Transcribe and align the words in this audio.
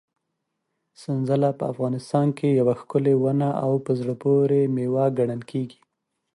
سنځله 1.01 1.49
په 1.59 1.63
افغانستان 1.71 2.27
کې 2.37 2.57
یوه 2.59 2.73
ښکلې 2.81 3.13
ونه 3.21 3.49
او 3.63 3.71
په 3.85 3.91
زړه 3.99 4.13
پورې 4.23 4.59
مېوه 4.75 5.05
ګڼل 5.17 5.41
کېږي. 5.51 5.79